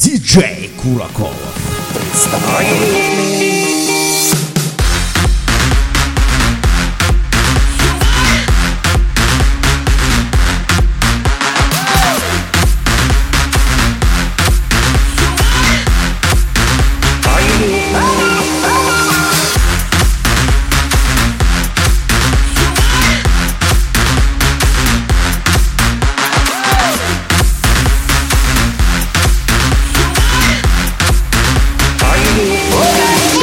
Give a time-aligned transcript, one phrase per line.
[0.00, 1.34] диджей Кураков.
[2.14, 3.59] С.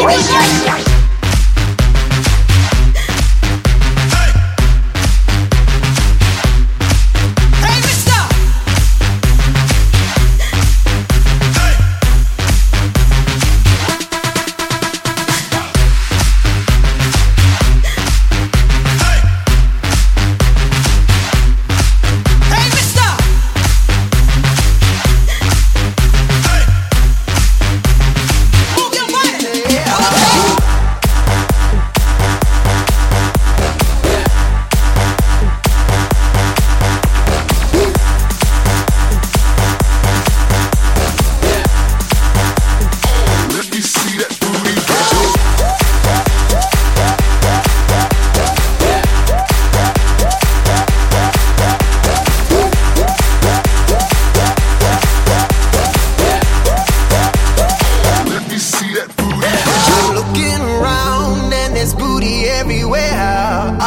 [0.09, 0.86] Hey,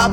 [0.00, 0.12] Up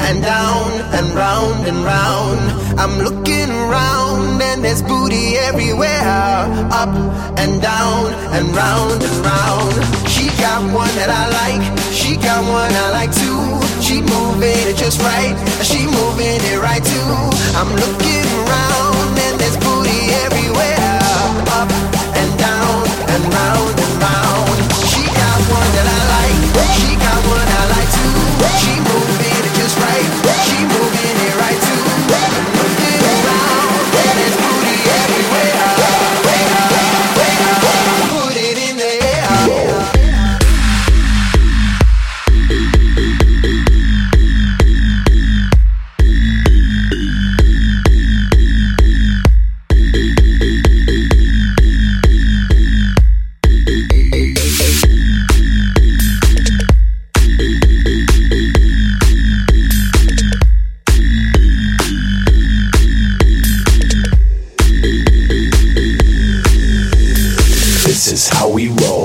[0.00, 2.40] and down and round and round.
[2.76, 6.02] I'm looking around and there's booty everywhere.
[6.74, 6.90] Up
[7.38, 9.74] and down and round and round.
[10.10, 11.62] She got one that I like.
[11.92, 13.42] She got one I like too.
[13.80, 14.87] She moving it just
[68.18, 68.97] is how we roll.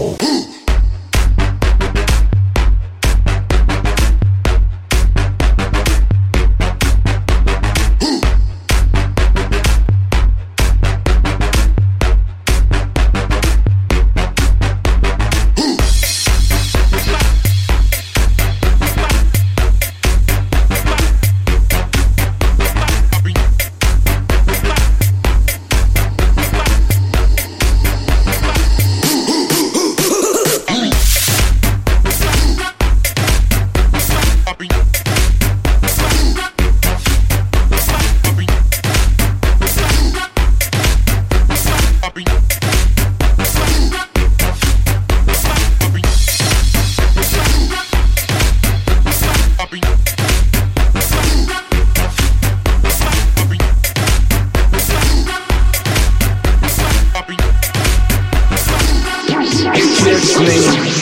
[60.13, 60.92] Listening